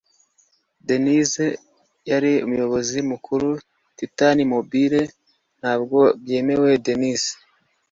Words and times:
dennis 0.87 1.31
yari 2.09 2.31
umuyobozi 2.45 2.97
mukuru, 3.09 3.49
titan 3.97 4.37
mobile! 4.53 5.01
ntabwo 5.59 5.99
byemewe! 6.21 6.69
dennis 6.85 7.23